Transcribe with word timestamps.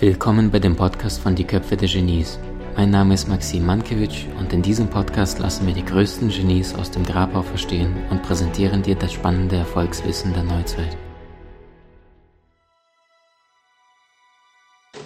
Willkommen 0.00 0.50
bei 0.50 0.58
dem 0.58 0.76
Podcast 0.76 1.20
von 1.20 1.34
Die 1.34 1.44
Köpfe 1.44 1.76
der 1.76 1.86
Genies. 1.86 2.38
Mein 2.74 2.88
Name 2.88 3.12
ist 3.12 3.28
Maxim 3.28 3.66
Mankewitsch 3.66 4.24
und 4.38 4.50
in 4.50 4.62
diesem 4.62 4.88
Podcast 4.88 5.38
lassen 5.40 5.66
wir 5.66 5.74
die 5.74 5.84
größten 5.84 6.30
Genies 6.30 6.74
aus 6.74 6.90
dem 6.90 7.04
Grabau 7.04 7.42
verstehen 7.42 7.94
und 8.08 8.22
präsentieren 8.22 8.82
dir 8.82 8.94
das 8.94 9.12
spannende 9.12 9.56
Erfolgswissen 9.56 10.32
der 10.32 10.44
Neuzeit. 10.44 10.96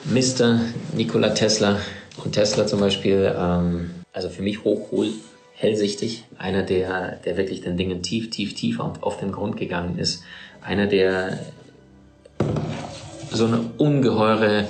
Mr. 0.05 0.61
Nikola 0.97 1.31
Tesla 1.31 1.81
und 2.25 2.31
Tesla 2.31 2.65
zum 2.65 2.79
Beispiel, 2.79 3.35
ähm, 3.37 3.91
also 4.13 4.29
für 4.29 4.43
mich 4.43 4.63
hochcool, 4.63 5.09
hellsichtig, 5.55 6.23
einer, 6.39 6.63
der, 6.63 7.17
der 7.17 7.37
wirklich 7.37 7.63
den 7.63 7.77
Dingen 7.77 8.05
tief, 8.05 8.31
tief, 8.31 8.55
tief 8.55 8.79
auf, 8.79 9.03
auf 9.03 9.19
den 9.19 9.33
Grund 9.33 9.57
gegangen 9.57 9.99
ist, 9.99 10.23
einer, 10.63 10.87
der 10.87 11.41
so 13.33 13.47
eine 13.47 13.59
ungeheure 13.79 14.69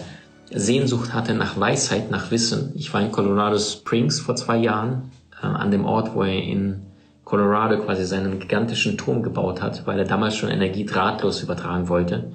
Sehnsucht 0.51 1.13
hatte 1.15 1.35
nach 1.35 1.59
Weisheit, 1.59 2.11
nach 2.11 2.31
Wissen. 2.31 2.73
Ich 2.75 2.93
war 2.93 3.01
in 3.01 3.13
Colorado 3.13 3.59
Springs 3.59 4.21
vor 4.21 4.37
zwei 4.37 4.59
Jahren, 4.59 5.11
äh, 5.43 5.47
an 5.47 5.71
dem 5.71 5.85
Ort, 5.85 6.15
wo 6.15 6.23
er 6.23 6.43
in 6.43 6.83
Colorado 7.25 7.79
quasi 7.83 8.05
seinen 8.05 8.39
gigantischen 8.39 8.99
Turm 8.99 9.23
gebaut 9.23 9.63
hat, 9.63 9.87
weil 9.87 9.99
er 9.99 10.05
damals 10.05 10.37
schon 10.37 10.51
Energie 10.51 10.85
drahtlos 10.85 11.43
übertragen 11.43 11.89
wollte. 11.89 12.33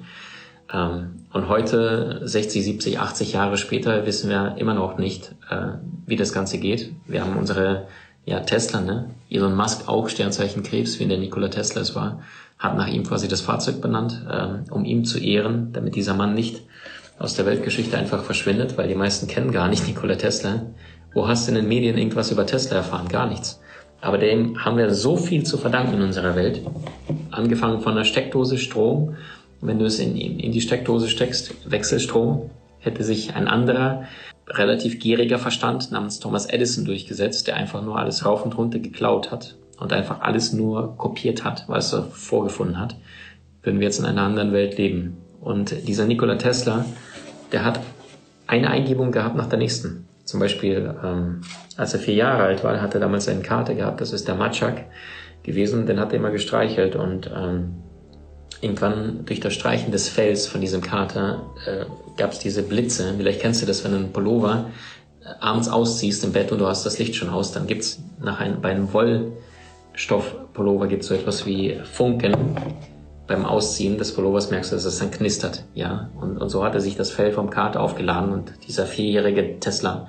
Ähm, 0.72 1.24
und 1.32 1.48
heute, 1.48 2.20
60, 2.24 2.64
70, 2.64 2.98
80 2.98 3.32
Jahre 3.32 3.56
später, 3.56 4.04
wissen 4.06 4.28
wir 4.28 4.56
immer 4.58 4.74
noch 4.74 4.98
nicht, 4.98 5.34
äh, 5.48 5.74
wie 6.06 6.16
das 6.16 6.32
Ganze 6.32 6.58
geht. 6.58 6.92
Wir 7.06 7.22
haben 7.22 7.36
unsere 7.36 7.86
ja, 8.26 8.40
Tesla, 8.40 8.80
ne? 8.80 9.10
Elon 9.30 9.56
Musk 9.56 9.88
auch 9.88 10.08
Sternzeichen 10.08 10.62
Krebs, 10.62 10.98
wie 10.98 11.04
in 11.04 11.08
der 11.08 11.18
Nikola 11.18 11.48
Tesla 11.48 11.80
es 11.80 11.94
war, 11.94 12.20
hat 12.58 12.76
nach 12.76 12.88
ihm 12.88 13.04
quasi 13.04 13.28
das 13.28 13.40
Fahrzeug 13.40 13.80
benannt, 13.80 14.20
ähm, 14.30 14.64
um 14.70 14.84
ihm 14.84 15.04
zu 15.04 15.18
ehren, 15.18 15.72
damit 15.72 15.94
dieser 15.94 16.14
Mann 16.14 16.34
nicht 16.34 16.62
aus 17.20 17.34
der 17.34 17.44
Weltgeschichte 17.44 17.98
einfach 17.98 18.24
verschwindet, 18.24 18.78
weil 18.78 18.88
die 18.88 18.94
meisten 18.94 19.26
kennen 19.26 19.52
gar 19.52 19.68
nicht 19.68 19.86
Nikola 19.86 20.16
Tesla. 20.16 20.62
Wo 21.12 21.28
hast 21.28 21.46
du 21.46 21.50
in 21.50 21.56
den 21.56 21.68
Medien 21.68 21.98
irgendwas 21.98 22.32
über 22.32 22.46
Tesla 22.46 22.78
erfahren? 22.78 23.08
Gar 23.08 23.28
nichts. 23.28 23.60
Aber 24.00 24.16
dem 24.16 24.64
haben 24.64 24.78
wir 24.78 24.94
so 24.94 25.18
viel 25.18 25.44
zu 25.44 25.58
verdanken 25.58 25.96
in 25.96 26.02
unserer 26.02 26.34
Welt. 26.34 26.62
Angefangen 27.30 27.82
von 27.82 27.94
der 27.94 28.04
Steckdose 28.04 28.56
Strom. 28.56 29.16
Wenn 29.60 29.78
du 29.78 29.84
es 29.84 29.98
in, 29.98 30.16
in 30.16 30.50
die 30.50 30.62
Steckdose 30.62 31.10
steckst, 31.10 31.70
Wechselstrom, 31.70 32.48
hätte 32.78 33.04
sich 33.04 33.34
ein 33.34 33.48
anderer, 33.48 34.04
relativ 34.48 34.98
gieriger 34.98 35.38
Verstand 35.38 35.92
namens 35.92 36.20
Thomas 36.20 36.46
Edison 36.46 36.86
durchgesetzt, 36.86 37.46
der 37.46 37.56
einfach 37.56 37.82
nur 37.82 37.98
alles 37.98 38.24
rauf 38.24 38.46
und 38.46 38.56
runter 38.56 38.78
geklaut 38.78 39.30
hat 39.30 39.56
und 39.78 39.92
einfach 39.92 40.22
alles 40.22 40.54
nur 40.54 40.96
kopiert 40.96 41.44
hat, 41.44 41.64
was 41.66 41.92
er 41.92 42.04
vorgefunden 42.04 42.78
hat, 42.78 42.96
würden 43.62 43.78
wir 43.78 43.88
jetzt 43.88 43.98
in 43.98 44.06
einer 44.06 44.22
anderen 44.22 44.54
Welt 44.54 44.78
leben. 44.78 45.18
Und 45.40 45.86
dieser 45.86 46.06
Nikola 46.06 46.36
Tesla, 46.36 46.84
der 47.52 47.64
hat 47.64 47.80
eine 48.46 48.70
Eingebung 48.70 49.12
gehabt 49.12 49.36
nach 49.36 49.48
der 49.48 49.58
nächsten. 49.58 50.08
Zum 50.24 50.40
Beispiel, 50.40 50.94
ähm, 51.02 51.40
als 51.76 51.94
er 51.94 52.00
vier 52.00 52.14
Jahre 52.14 52.44
alt 52.44 52.62
war, 52.62 52.80
hat 52.80 52.94
er 52.94 53.00
damals 53.00 53.28
einen 53.28 53.42
Kater 53.42 53.74
gehabt, 53.74 54.00
das 54.00 54.12
ist 54.12 54.28
der 54.28 54.34
Matschak 54.34 54.84
gewesen, 55.42 55.86
den 55.86 55.98
hat 55.98 56.12
er 56.12 56.18
immer 56.18 56.30
gestreichelt 56.30 56.96
und 56.96 57.30
ähm, 57.34 57.74
irgendwann 58.60 59.24
durch 59.24 59.40
das 59.40 59.54
Streichen 59.54 59.90
des 59.90 60.08
Fells 60.08 60.46
von 60.46 60.60
diesem 60.60 60.82
Kater 60.82 61.42
äh, 61.66 61.86
gab 62.16 62.32
es 62.32 62.38
diese 62.38 62.62
Blitze. 62.62 63.14
Vielleicht 63.16 63.40
kennst 63.40 63.62
du 63.62 63.66
das, 63.66 63.84
wenn 63.84 63.92
du 63.92 63.98
einen 63.98 64.12
Pullover 64.12 64.66
äh, 65.22 65.28
abends 65.40 65.68
ausziehst 65.68 66.24
im 66.24 66.32
Bett 66.32 66.52
und 66.52 66.58
du 66.58 66.66
hast 66.66 66.84
das 66.84 66.98
Licht 66.98 67.14
schon 67.14 67.30
aus, 67.30 67.52
dann 67.52 67.66
gibt's 67.66 68.02
nach 68.20 68.40
einem, 68.40 68.60
bei 68.60 68.70
einem 68.70 68.92
Wollstoffpullover 68.92 70.88
gibt's 70.88 71.06
so 71.06 71.14
etwas 71.14 71.46
wie 71.46 71.80
Funken 71.84 72.34
beim 73.30 73.46
Ausziehen 73.46 73.96
des 73.96 74.12
Pullovers 74.12 74.50
merkst 74.50 74.72
du, 74.72 74.76
dass 74.76 74.84
es 74.84 74.98
dann 74.98 75.12
knistert, 75.12 75.62
ja. 75.72 76.10
Und, 76.20 76.36
und 76.36 76.48
so 76.48 76.64
hat 76.64 76.74
er 76.74 76.80
sich 76.80 76.96
das 76.96 77.12
Fell 77.12 77.30
vom 77.30 77.48
Kater 77.48 77.80
aufgeladen 77.80 78.32
und 78.32 78.52
dieser 78.66 78.86
vierjährige 78.86 79.60
Tesla, 79.60 80.08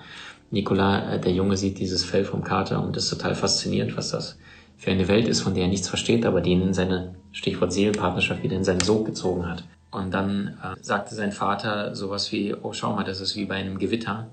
Nikola, 0.49 1.13
äh, 1.13 1.19
der 1.19 1.31
Junge 1.31 1.55
sieht 1.55 1.77
dieses 1.77 2.03
Fell 2.03 2.25
vom 2.25 2.43
Kater 2.43 2.83
und 2.83 2.97
ist 2.97 3.11
total 3.11 3.35
faszinierend, 3.35 3.95
was 3.95 4.09
das 4.09 4.39
für 4.75 4.89
eine 4.89 5.07
Welt 5.07 5.27
ist, 5.27 5.41
von 5.41 5.53
der 5.53 5.65
er 5.65 5.69
nichts 5.69 5.87
versteht, 5.87 6.25
aber 6.25 6.41
den 6.41 6.63
in 6.63 6.73
seine, 6.73 7.13
Stichwort 7.31 7.71
Seelenpartnerschaft, 7.71 8.41
wieder 8.41 8.57
in 8.57 8.63
seinen 8.63 8.81
Sog 8.81 9.05
gezogen 9.05 9.47
hat. 9.47 9.65
Und 9.91 10.11
dann 10.11 10.57
äh, 10.63 10.75
sagte 10.81 11.13
sein 11.13 11.31
Vater 11.31 11.93
sowas 11.93 12.31
wie, 12.31 12.55
oh 12.55 12.73
schau 12.73 12.95
mal, 12.95 13.03
das 13.03 13.21
ist 13.21 13.35
wie 13.35 13.45
bei 13.45 13.55
einem 13.55 13.77
Gewitter. 13.77 14.31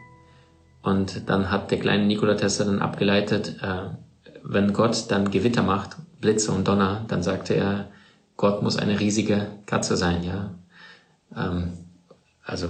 Und 0.81 1.29
dann 1.29 1.51
hat 1.51 1.71
der 1.71 1.79
kleine 1.79 2.07
Nikola 2.07 2.37
Tesla 2.37 2.65
dann 2.65 2.81
abgeleitet, 2.81 3.57
äh, 3.61 3.91
wenn 4.43 4.73
Gott 4.73 5.11
dann 5.11 5.31
Gewitter 5.31 5.63
macht, 5.63 5.97
Blitze 6.23 6.53
und 6.53 6.67
Donner, 6.67 7.05
dann 7.07 7.23
sagte 7.23 7.53
er, 7.53 7.89
Gott 8.39 8.63
muss 8.63 8.79
eine 8.79 8.99
riesige 8.99 9.49
Katze 9.67 9.97
sein, 9.97 10.23
ja. 10.23 10.55
Ähm, 11.37 11.73
also 12.45 12.69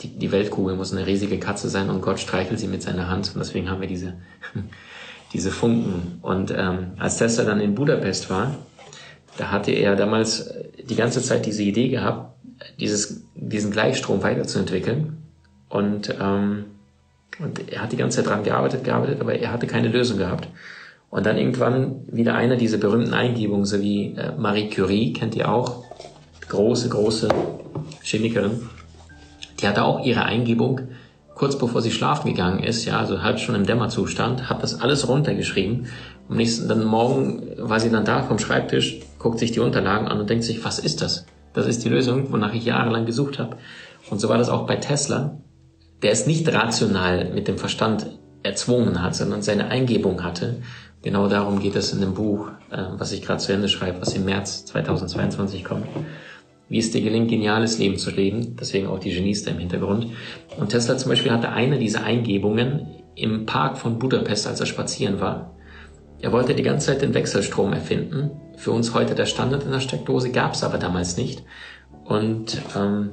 die, 0.00 0.08
die 0.08 0.32
Weltkugel 0.32 0.74
muss 0.74 0.92
eine 0.92 1.06
riesige 1.06 1.38
Katze 1.38 1.68
sein 1.68 1.90
und 1.90 2.00
Gott 2.00 2.18
streichelt 2.18 2.58
sie 2.58 2.66
mit 2.66 2.82
seiner 2.82 3.08
Hand 3.08 3.30
und 3.34 3.38
deswegen 3.38 3.70
haben 3.70 3.80
wir 3.80 3.86
diese, 3.86 4.14
diese 5.32 5.50
Funken. 5.50 6.18
Und 6.22 6.50
ähm, 6.50 6.92
als 6.98 7.18
Tesla 7.18 7.44
dann 7.44 7.60
in 7.60 7.74
Budapest 7.74 8.30
war, 8.30 8.56
da 9.36 9.50
hatte 9.50 9.70
er 9.70 9.96
damals 9.96 10.50
die 10.82 10.96
ganze 10.96 11.22
Zeit 11.22 11.44
diese 11.46 11.62
Idee 11.62 11.88
gehabt, 11.88 12.34
dieses, 12.80 13.22
diesen 13.34 13.70
Gleichstrom 13.70 14.22
weiterzuentwickeln. 14.22 15.18
Und, 15.68 16.14
ähm, 16.20 16.64
und 17.38 17.70
er 17.70 17.82
hat 17.82 17.92
die 17.92 17.96
ganze 17.98 18.16
Zeit 18.16 18.30
dran 18.30 18.44
gearbeitet, 18.44 18.82
gearbeitet, 18.82 19.20
aber 19.20 19.34
er 19.34 19.52
hatte 19.52 19.66
keine 19.66 19.88
Lösung 19.88 20.16
gehabt. 20.16 20.48
Und 21.12 21.26
dann 21.26 21.36
irgendwann 21.36 22.06
wieder 22.10 22.36
einer 22.36 22.56
dieser 22.56 22.78
berühmten 22.78 23.12
Eingebungen, 23.12 23.66
so 23.66 23.82
wie 23.82 24.14
äh, 24.14 24.32
Marie 24.38 24.70
Curie, 24.70 25.12
kennt 25.12 25.36
ihr 25.36 25.52
auch, 25.52 25.84
große, 26.48 26.88
große 26.88 27.28
Chemikerin, 28.02 28.62
die 29.60 29.68
hatte 29.68 29.84
auch 29.84 30.06
ihre 30.06 30.22
Eingebung, 30.24 30.80
kurz 31.34 31.58
bevor 31.58 31.82
sie 31.82 31.90
schlafen 31.90 32.28
gegangen 32.28 32.62
ist, 32.62 32.86
ja, 32.86 32.98
also 32.98 33.22
halb 33.22 33.40
schon 33.40 33.54
im 33.54 33.66
Dämmerzustand, 33.66 34.48
hat 34.48 34.62
das 34.62 34.80
alles 34.80 35.06
runtergeschrieben. 35.06 35.86
Am 36.30 36.36
nächsten 36.36 36.66
dann 36.66 36.82
morgen 36.82 37.42
war 37.58 37.78
sie 37.78 37.90
dann 37.90 38.06
da 38.06 38.22
vom 38.22 38.38
Schreibtisch, 38.38 39.00
guckt 39.18 39.38
sich 39.38 39.52
die 39.52 39.60
Unterlagen 39.60 40.08
an 40.08 40.18
und 40.18 40.30
denkt 40.30 40.44
sich, 40.44 40.64
was 40.64 40.78
ist 40.78 41.02
das? 41.02 41.26
Das 41.52 41.66
ist 41.66 41.84
die 41.84 41.90
Lösung, 41.90 42.32
wonach 42.32 42.54
ich 42.54 42.64
jahrelang 42.64 43.04
gesucht 43.04 43.38
habe. 43.38 43.58
Und 44.08 44.18
so 44.18 44.30
war 44.30 44.38
das 44.38 44.48
auch 44.48 44.66
bei 44.66 44.76
Tesla. 44.76 45.36
Der 46.02 46.12
es 46.12 46.26
nicht 46.26 46.50
rational 46.50 47.28
mit 47.34 47.48
dem 47.48 47.58
Verstand 47.58 48.06
erzwungen 48.42 49.02
hat, 49.02 49.14
sondern 49.14 49.42
seine 49.42 49.66
Eingebung 49.66 50.24
hatte 50.24 50.62
Genau 51.02 51.28
darum 51.28 51.60
geht 51.60 51.74
es 51.74 51.92
in 51.92 52.00
dem 52.00 52.14
Buch, 52.14 52.48
äh, 52.70 52.84
was 52.96 53.12
ich 53.12 53.22
gerade 53.22 53.40
zu 53.40 53.52
Ende 53.52 53.68
schreibe, 53.68 54.00
was 54.00 54.14
im 54.14 54.24
März 54.24 54.64
2022 54.66 55.64
kommt. 55.64 55.86
Wie 56.68 56.78
es 56.78 56.90
dir 56.90 57.02
gelingt, 57.02 57.28
geniales 57.28 57.78
Leben 57.78 57.98
zu 57.98 58.10
leben. 58.10 58.56
Deswegen 58.58 58.86
auch 58.86 59.00
die 59.00 59.12
Genies 59.12 59.42
da 59.42 59.50
im 59.50 59.58
Hintergrund. 59.58 60.06
Und 60.58 60.70
Tesla 60.70 60.96
zum 60.96 61.10
Beispiel 61.10 61.32
hatte 61.32 61.50
eine 61.50 61.78
dieser 61.78 62.04
Eingebungen 62.04 62.86
im 63.14 63.44
Park 63.46 63.76
von 63.76 63.98
Budapest, 63.98 64.46
als 64.46 64.60
er 64.60 64.66
spazieren 64.66 65.20
war. 65.20 65.54
Er 66.20 66.30
wollte 66.30 66.54
die 66.54 66.62
ganze 66.62 66.86
Zeit 66.86 67.02
den 67.02 67.14
Wechselstrom 67.14 67.72
erfinden. 67.72 68.30
Für 68.56 68.70
uns 68.70 68.94
heute 68.94 69.14
der 69.14 69.26
Standard 69.26 69.64
in 69.64 69.72
der 69.72 69.80
Steckdose 69.80 70.30
gab 70.30 70.54
es 70.54 70.62
aber 70.62 70.78
damals 70.78 71.16
nicht. 71.16 71.42
Und 72.04 72.62
ähm, 72.76 73.10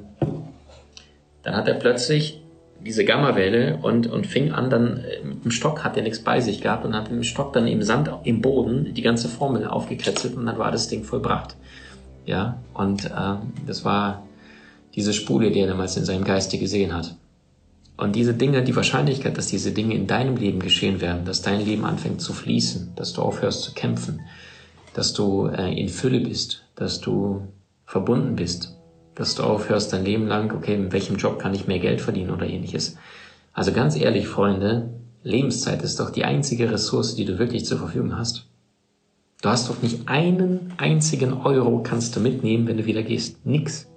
dann 1.41 1.55
hat 1.55 1.67
er 1.67 1.73
plötzlich 1.73 2.38
diese 2.85 3.05
Gammawelle 3.05 3.77
und, 3.81 4.07
und 4.07 4.25
fing 4.25 4.51
an 4.51 4.69
dann, 4.69 4.97
äh, 4.97 5.23
mit 5.23 5.43
dem 5.43 5.51
Stock 5.51 5.83
hat 5.83 5.97
er 5.97 6.03
nichts 6.03 6.19
bei 6.19 6.39
sich 6.39 6.61
gehabt 6.61 6.85
und 6.85 6.95
hat 6.95 7.09
mit 7.09 7.19
dem 7.19 7.23
Stock 7.23 7.53
dann 7.53 7.67
im 7.67 7.83
Sand, 7.83 8.09
im 8.23 8.41
Boden 8.41 8.93
die 8.93 9.01
ganze 9.01 9.27
Formel 9.27 9.65
aufgekretzelt 9.65 10.35
und 10.35 10.45
dann 10.45 10.57
war 10.57 10.71
das 10.71 10.87
Ding 10.87 11.03
vollbracht. 11.03 11.55
Ja, 12.25 12.59
und 12.73 13.05
äh, 13.05 13.35
das 13.65 13.83
war 13.85 14.23
diese 14.95 15.13
Spule, 15.13 15.51
die 15.51 15.59
er 15.59 15.67
damals 15.67 15.97
in 15.97 16.05
seinem 16.05 16.23
Geiste 16.23 16.57
gesehen 16.57 16.93
hat. 16.93 17.15
Und 17.97 18.15
diese 18.15 18.33
Dinge, 18.33 18.63
die 18.63 18.75
Wahrscheinlichkeit, 18.75 19.37
dass 19.37 19.47
diese 19.47 19.71
Dinge 19.71 19.93
in 19.93 20.07
deinem 20.07 20.37
Leben 20.37 20.59
geschehen 20.59 21.01
werden, 21.01 21.25
dass 21.25 21.41
dein 21.41 21.65
Leben 21.65 21.83
anfängt 21.83 22.21
zu 22.21 22.33
fließen, 22.33 22.93
dass 22.95 23.11
du 23.11 23.21
aufhörst 23.21 23.63
zu 23.63 23.73
kämpfen, 23.73 24.21
dass 24.93 25.13
du 25.13 25.47
äh, 25.47 25.73
in 25.77 25.89
Fülle 25.89 26.21
bist, 26.21 26.63
dass 26.75 27.01
du 27.01 27.47
verbunden 27.85 28.35
bist, 28.35 28.78
dass 29.19 29.35
du 29.35 29.43
aufhörst 29.43 29.91
dein 29.91 30.05
Leben 30.05 30.27
lang, 30.27 30.55
okay, 30.55 30.73
in 30.73 30.93
welchem 30.93 31.17
Job 31.17 31.39
kann 31.39 31.53
ich 31.53 31.67
mehr 31.67 31.79
Geld 31.79 31.99
verdienen 31.99 32.31
oder 32.31 32.47
ähnliches. 32.47 32.95
Also 33.51 33.73
ganz 33.73 33.97
ehrlich, 33.97 34.29
Freunde, 34.29 34.93
Lebenszeit 35.23 35.83
ist 35.83 35.99
doch 35.99 36.09
die 36.09 36.23
einzige 36.23 36.71
Ressource, 36.71 37.15
die 37.15 37.25
du 37.25 37.37
wirklich 37.37 37.65
zur 37.65 37.79
Verfügung 37.79 38.17
hast. 38.17 38.45
Du 39.41 39.49
hast 39.49 39.69
doch 39.69 39.81
nicht 39.81 40.07
einen 40.07 40.73
einzigen 40.77 41.33
Euro 41.33 41.83
kannst 41.83 42.15
du 42.15 42.21
mitnehmen, 42.21 42.65
wenn 42.65 42.77
du 42.77 42.85
wieder 42.85 43.03
gehst. 43.03 43.45
Nix. 43.45 43.89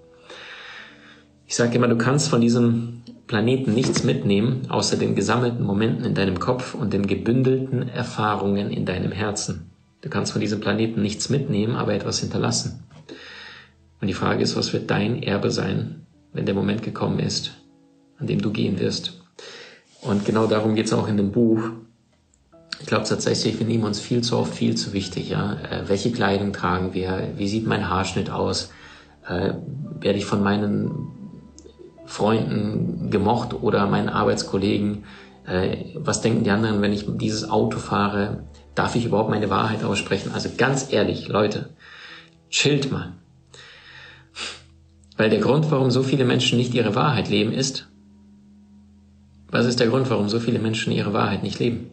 Ich 1.47 1.55
sage 1.55 1.77
immer, 1.77 1.87
du 1.87 1.97
kannst 1.97 2.29
von 2.29 2.41
diesem 2.41 3.03
Planeten 3.29 3.75
nichts 3.75 4.03
mitnehmen, 4.03 4.63
außer 4.71 4.97
den 4.97 5.15
gesammelten 5.15 5.65
Momenten 5.65 6.05
in 6.05 6.15
deinem 6.17 6.41
Kopf 6.41 6.75
und 6.75 6.93
den 6.93 7.07
gebündelten 7.07 7.89
Erfahrungen 7.89 8.71
in 8.73 8.87
deinem 8.87 9.13
Herzen. 9.13 9.71
Du 10.01 10.09
kannst 10.09 10.33
von 10.33 10.41
diesem 10.41 10.59
Planeten 10.59 11.01
nichts 11.01 11.29
mitnehmen, 11.29 11.77
aber 11.77 11.95
etwas 11.95 12.19
hinterlassen. 12.19 12.83
Und 14.03 14.09
die 14.09 14.15
Frage 14.15 14.43
ist, 14.43 14.57
was 14.57 14.73
wird 14.73 14.91
dein 14.91 15.23
Erbe 15.23 15.53
sein, 15.53 16.07
wenn 16.33 16.45
der 16.45 16.57
Moment 16.57 16.83
gekommen 16.83 17.21
ist, 17.21 17.53
an 18.19 18.27
dem 18.27 18.43
du 18.43 18.51
gehen 18.51 18.81
wirst? 18.81 19.23
Und 20.01 20.25
genau 20.25 20.49
darum 20.49 20.75
geht 20.75 20.87
es 20.87 20.93
auch 20.93 21.07
in 21.07 21.17
dem 21.17 21.31
Buch. 21.31 21.61
Ich 22.81 22.87
glaube 22.87 23.05
tatsächlich, 23.05 23.61
wir 23.61 23.67
nehmen 23.67 23.85
uns 23.85 24.01
viel 24.01 24.23
zu 24.23 24.37
oft 24.37 24.53
viel 24.53 24.77
zu 24.77 24.93
wichtig. 24.93 25.29
Ja? 25.31 25.53
Äh, 25.53 25.89
welche 25.89 26.11
Kleidung 26.11 26.53
tragen 26.53 26.95
wir? 26.95 27.35
Wie 27.37 27.47
sieht 27.47 27.65
mein 27.65 27.89
Haarschnitt 27.89 28.29
aus? 28.29 28.73
Äh, 29.25 29.55
werde 30.01 30.19
ich 30.19 30.27
von 30.27 30.43
meinen 30.43 31.07
Freunden 32.05 33.09
gemocht 33.09 33.55
oder 33.55 33.87
meinen 33.87 34.09
Arbeitskollegen? 34.09 35.05
Äh, 35.47 35.77
was 35.95 36.23
denken 36.23 36.43
die 36.43 36.51
anderen, 36.51 36.83
wenn 36.83 36.93
ich 36.93 37.07
dieses 37.07 37.49
Auto 37.49 37.79
fahre? 37.79 38.49
Darf 38.75 38.97
ich 38.97 39.05
überhaupt 39.05 39.31
meine 39.31 39.49
Wahrheit 39.49 39.85
aussprechen? 39.85 40.33
Also 40.35 40.49
ganz 40.59 40.93
ehrlich, 40.93 41.29
Leute, 41.29 41.69
chillt 42.51 42.91
mal. 42.91 43.13
Weil 45.17 45.31
der 45.31 45.41
Grund, 45.41 45.71
warum 45.71 45.91
so 45.91 46.03
viele 46.03 46.25
Menschen 46.25 46.59
nicht 46.59 46.75
ihre 46.75 46.95
Wahrheit 46.95 47.29
leben, 47.29 47.53
ist, 47.53 47.89
was 49.51 49.67
ist 49.67 49.81
der 49.81 49.89
Grund, 49.89 50.09
warum 50.09 50.29
so 50.29 50.41
viele 50.41 50.59
Menschen 50.59 50.93
ihre 50.93 51.13
Wahrheit 51.13 51.43
nicht 51.43 51.59
leben? 51.59 51.91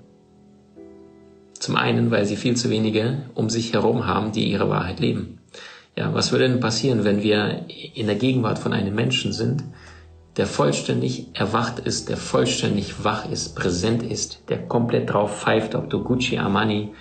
Zum 1.54 1.76
einen, 1.76 2.10
weil 2.10 2.26
sie 2.26 2.38
viel 2.38 2.56
zu 2.56 2.70
wenige 2.70 3.24
um 3.36 3.50
sich 3.50 3.74
herum 3.74 4.08
haben, 4.08 4.32
die 4.32 4.50
ihre 4.50 4.70
Wahrheit 4.70 5.02
leben. 5.02 5.40
Ja, 5.98 6.14
was 6.14 6.32
würde 6.32 6.48
denn 6.48 6.62
passieren, 6.62 7.04
wenn 7.04 7.22
wir 7.22 7.66
in 7.94 8.08
der 8.08 8.16
Gegenwart 8.16 8.60
von 8.60 8.72
einem 8.72 8.96
Menschen 8.96 9.34
sind, 9.34 9.66
der 10.38 10.48
vollständig 10.48 11.28
erwacht 11.34 11.80
ist, 11.80 12.08
der 12.08 12.16
vollständig 12.16 13.04
wach 13.04 13.30
ist, 13.30 13.58
präsent 13.58 14.04
ist, 14.04 14.44
der 14.48 14.66
komplett 14.66 15.12
drauf 15.12 15.42
pfeift, 15.42 15.76
ob 15.76 15.90
du 15.90 16.02
Gucci, 16.02 16.38
Armani 16.38 16.94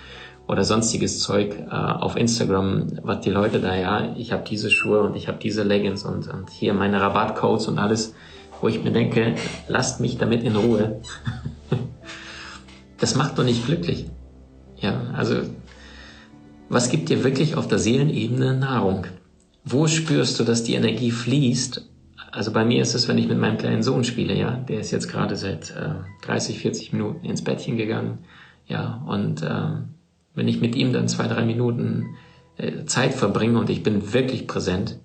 oder 0.49 0.63
sonstiges 0.63 1.19
Zeug 1.19 1.55
äh, 1.59 1.69
auf 1.69 2.17
Instagram, 2.17 2.87
was 3.03 3.21
die 3.21 3.29
Leute 3.29 3.59
da, 3.59 3.75
ja, 3.75 4.15
ich 4.17 4.31
habe 4.31 4.43
diese 4.49 4.71
Schuhe 4.71 5.01
und 5.01 5.15
ich 5.15 5.27
habe 5.27 5.37
diese 5.37 5.61
Leggings 5.61 6.03
und, 6.03 6.27
und 6.27 6.49
hier 6.49 6.73
meine 6.73 6.99
Rabattcodes 6.99 7.67
und 7.67 7.77
alles, 7.77 8.15
wo 8.59 8.67
ich 8.67 8.83
mir 8.83 8.91
denke, 8.91 9.35
lasst 9.67 10.01
mich 10.01 10.17
damit 10.17 10.41
in 10.43 10.55
Ruhe. 10.55 11.01
das 12.97 13.15
macht 13.15 13.37
doch 13.37 13.43
nicht 13.43 13.67
glücklich. 13.67 14.07
Ja, 14.77 14.99
also 15.15 15.35
was 16.67 16.89
gibt 16.89 17.09
dir 17.09 17.23
wirklich 17.23 17.55
auf 17.55 17.67
der 17.67 17.77
Seelenebene 17.77 18.57
Nahrung? 18.57 19.05
Wo 19.63 19.85
spürst 19.87 20.39
du, 20.39 20.43
dass 20.43 20.63
die 20.63 20.73
Energie 20.73 21.11
fließt? 21.11 21.87
Also 22.31 22.51
bei 22.51 22.65
mir 22.65 22.81
ist 22.81 22.95
es, 22.95 23.07
wenn 23.07 23.19
ich 23.19 23.27
mit 23.27 23.37
meinem 23.37 23.59
kleinen 23.59 23.83
Sohn 23.83 24.03
spiele, 24.03 24.35
ja, 24.35 24.51
der 24.51 24.79
ist 24.79 24.89
jetzt 24.89 25.09
gerade 25.09 25.35
seit 25.35 25.69
äh, 25.71 26.25
30, 26.25 26.57
40 26.57 26.93
Minuten 26.93 27.23
ins 27.25 27.43
Bettchen 27.43 27.77
gegangen, 27.77 28.19
ja, 28.65 29.03
und 29.07 29.43
äh, 29.43 29.81
wenn 30.35 30.47
ich 30.47 30.61
mit 30.61 30.75
ihm 30.75 30.93
dann 30.93 31.07
zwei, 31.07 31.27
drei 31.27 31.45
Minuten 31.45 32.15
äh, 32.57 32.85
Zeit 32.85 33.13
verbringe 33.13 33.59
und 33.59 33.69
ich 33.69 33.83
bin 33.83 34.13
wirklich 34.13 34.47
präsent, 34.47 34.97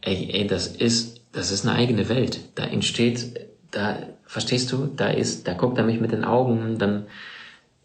ey, 0.00 0.30
ey, 0.32 0.46
das 0.46 0.68
ist, 0.68 1.20
das 1.32 1.50
ist 1.50 1.66
eine 1.66 1.76
eigene 1.76 2.08
Welt. 2.08 2.40
Da 2.54 2.64
entsteht, 2.64 3.48
da, 3.70 3.96
verstehst 4.24 4.72
du, 4.72 4.86
da 4.86 5.08
ist, 5.08 5.46
da 5.46 5.54
guckt 5.54 5.78
er 5.78 5.84
mich 5.84 6.00
mit 6.00 6.12
den 6.12 6.24
Augen, 6.24 6.78
dann 6.78 7.06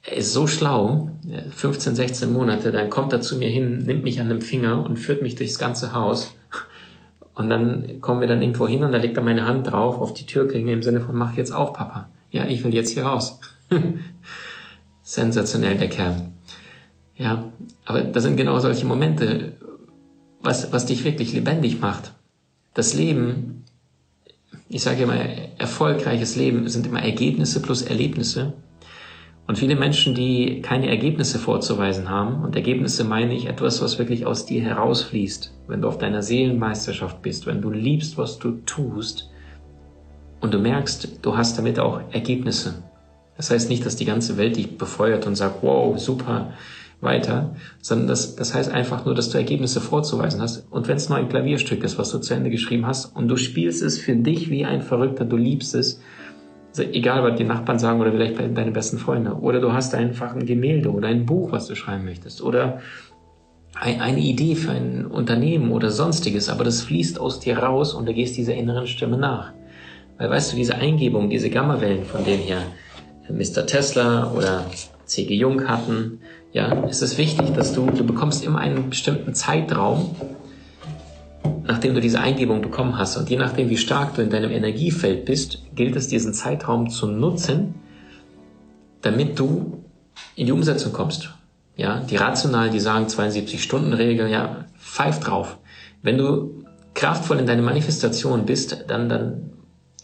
er 0.05 0.17
ist 0.17 0.33
so 0.33 0.47
schlau, 0.47 1.11
15, 1.55 1.95
16 1.95 2.33
Monate, 2.33 2.71
dann 2.73 2.89
kommt 2.89 3.13
er 3.13 3.21
zu 3.21 3.37
mir 3.37 3.47
hin, 3.47 3.79
nimmt 3.79 4.03
mich 4.03 4.19
an 4.19 4.27
den 4.27 4.41
Finger 4.41 4.83
und 4.83 4.97
führt 4.97 5.21
mich 5.21 5.35
durchs 5.35 5.57
ganze 5.57 5.93
Haus. 5.93 6.35
Und 7.35 7.49
dann 7.49 8.01
kommen 8.01 8.19
wir 8.19 8.27
dann 8.27 8.41
irgendwo 8.41 8.67
hin 8.67 8.83
und 8.83 8.91
da 8.91 8.97
legt 8.97 9.17
er 9.17 9.23
meine 9.23 9.45
Hand 9.45 9.71
drauf 9.71 9.97
auf 9.97 10.13
die 10.13 10.25
Türklinge 10.25 10.73
im 10.73 10.83
Sinne 10.83 10.99
von, 10.99 11.15
mach 11.15 11.35
jetzt 11.35 11.51
auf, 11.51 11.73
Papa. 11.73 12.09
Ja, 12.31 12.45
ich 12.45 12.63
will 12.63 12.73
jetzt 12.73 12.91
hier 12.91 13.05
raus. 13.05 13.39
Sensationell, 15.03 15.77
der 15.77 15.89
Kerl. 15.89 16.32
Ja, 17.15 17.51
aber 17.85 18.01
das 18.01 18.23
sind 18.23 18.37
genau 18.37 18.59
solche 18.59 18.85
Momente, 18.85 19.53
was, 20.41 20.71
was 20.73 20.85
dich 20.85 21.03
wirklich 21.03 21.33
lebendig 21.33 21.79
macht. 21.79 22.13
Das 22.73 22.93
Leben, 22.93 23.63
ich 24.67 24.81
sage 24.81 25.03
immer, 25.03 25.19
erfolgreiches 25.57 26.35
Leben 26.35 26.67
sind 26.67 26.87
immer 26.87 27.03
Ergebnisse 27.03 27.61
plus 27.61 27.83
Erlebnisse. 27.83 28.53
Und 29.45 29.57
viele 29.57 29.75
Menschen, 29.75 30.15
die 30.15 30.61
keine 30.61 30.87
Ergebnisse 30.87 31.37
vorzuweisen 31.37 32.09
haben, 32.09 32.43
und 32.43 32.55
Ergebnisse 32.55 33.03
meine 33.03 33.35
ich 33.35 33.45
etwas, 33.45 33.81
was 33.81 33.99
wirklich 33.99 34.25
aus 34.25 34.45
dir 34.45 34.63
herausfließt, 34.63 35.53
wenn 35.67 35.81
du 35.81 35.89
auf 35.89 35.97
deiner 35.97 36.23
Seelenmeisterschaft 36.23 37.21
bist, 37.21 37.45
wenn 37.45 37.61
du 37.61 37.69
liebst, 37.69 38.17
was 38.17 38.39
du 38.39 38.51
tust, 38.65 39.29
und 40.39 40.53
du 40.53 40.59
merkst, 40.59 41.19
du 41.21 41.37
hast 41.37 41.57
damit 41.57 41.79
auch 41.79 42.01
Ergebnisse. 42.11 42.83
Das 43.37 43.49
heißt 43.49 43.69
nicht, 43.69 43.85
dass 43.85 43.95
die 43.95 44.05
ganze 44.05 44.37
Welt 44.37 44.57
dich 44.57 44.77
befeuert 44.77 45.25
und 45.25 45.35
sagt, 45.35 45.63
wow, 45.63 45.97
super, 45.97 46.53
weiter, 47.03 47.55
sondern 47.81 48.07
das, 48.07 48.35
das 48.35 48.53
heißt 48.53 48.71
einfach 48.71 49.05
nur, 49.05 49.15
dass 49.15 49.29
du 49.29 49.37
Ergebnisse 49.37 49.81
vorzuweisen 49.81 50.41
hast. 50.41 50.65
Und 50.71 50.87
wenn 50.87 50.97
es 50.97 51.09
nur 51.09 51.17
ein 51.17 51.29
Klavierstück 51.29 51.83
ist, 51.83 51.97
was 51.97 52.11
du 52.11 52.19
zu 52.19 52.33
Ende 52.33 52.49
geschrieben 52.49 52.85
hast, 52.85 53.15
und 53.15 53.27
du 53.27 53.37
spielst 53.37 53.81
es 53.81 53.97
für 53.97 54.15
dich 54.15 54.49
wie 54.49 54.65
ein 54.65 54.81
Verrückter, 54.81 55.25
du 55.25 55.37
liebst 55.37 55.75
es, 55.75 56.01
also 56.69 56.89
egal, 56.91 57.23
was 57.23 57.37
die 57.37 57.43
Nachbarn 57.43 57.77
sagen 57.77 58.01
oder 58.01 58.11
vielleicht 58.11 58.39
deine 58.39 58.71
besten 58.71 58.97
Freunde. 58.97 59.35
Oder 59.35 59.59
du 59.59 59.73
hast 59.73 59.93
einfach 59.93 60.33
ein 60.33 60.45
Gemälde 60.45 60.91
oder 60.91 61.07
ein 61.07 61.25
Buch, 61.25 61.51
was 61.51 61.67
du 61.67 61.75
schreiben 61.75 62.05
möchtest. 62.05 62.41
Oder 62.41 62.79
eine 63.75 64.19
Idee 64.19 64.55
für 64.55 64.71
ein 64.71 65.05
Unternehmen 65.05 65.71
oder 65.71 65.89
sonstiges, 65.89 66.49
aber 66.49 66.63
das 66.63 66.81
fließt 66.81 67.19
aus 67.19 67.39
dir 67.39 67.57
raus 67.57 67.93
und 67.93 68.07
du 68.07 68.13
gehst 68.13 68.37
dieser 68.37 68.53
inneren 68.53 68.87
Stimme 68.87 69.17
nach. 69.17 69.51
Weil 70.17 70.29
weißt 70.29 70.51
du, 70.51 70.55
diese 70.55 70.75
Eingebung, 70.75 71.29
diese 71.29 71.49
Gammawellen, 71.49 72.05
von 72.05 72.23
denen 72.23 72.43
hier 72.43 72.61
Mr. 73.29 73.65
Tesla 73.65 74.31
oder 74.31 74.65
C.G. 75.05 75.33
Jung 75.35 75.67
hatten, 75.67 76.19
ja, 76.53 76.85
ist 76.85 77.01
es 77.01 77.17
wichtig, 77.17 77.53
dass 77.53 77.73
du, 77.73 77.87
du 77.87 78.05
bekommst 78.05 78.45
immer 78.45 78.59
einen 78.59 78.89
bestimmten 78.89 79.33
Zeitraum, 79.33 80.15
nachdem 81.63 81.95
du 81.95 81.99
diese 81.99 82.19
Eingebung 82.19 82.61
bekommen 82.61 82.97
hast. 82.97 83.17
Und 83.17 83.29
je 83.29 83.37
nachdem, 83.37 83.69
wie 83.69 83.77
stark 83.77 84.13
du 84.13 84.21
in 84.21 84.29
deinem 84.29 84.51
Energiefeld 84.51 85.25
bist, 85.25 85.63
gilt 85.73 85.95
es, 85.95 86.07
diesen 86.07 86.33
Zeitraum 86.33 86.89
zu 86.89 87.07
nutzen, 87.07 87.73
damit 89.01 89.39
du 89.39 89.83
in 90.35 90.45
die 90.45 90.51
Umsetzung 90.51 90.93
kommst. 90.93 91.33
Ja, 91.75 91.99
die 92.01 92.17
Rationalen, 92.17 92.71
die 92.71 92.79
sagen 92.79 93.07
72-Stunden-Regel, 93.07 94.29
ja, 94.29 94.65
pfeif 94.77 95.19
drauf. 95.19 95.57
Wenn 96.03 96.19
du 96.19 96.63
kraftvoll 96.93 97.39
in 97.39 97.47
deiner 97.47 97.63
Manifestation 97.63 98.45
bist, 98.45 98.85
dann, 98.87 99.09
dann 99.09 99.49